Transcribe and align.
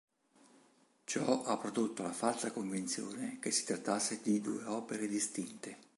Ciò 1.03 1.43
ha 1.43 1.57
prodotto 1.59 2.01
la 2.01 2.11
falsa 2.11 2.49
convinzione 2.49 3.37
che 3.39 3.51
si 3.51 3.65
trattasse 3.65 4.19
di 4.23 4.41
due 4.41 4.63
opere 4.63 5.07
distinte. 5.07 5.77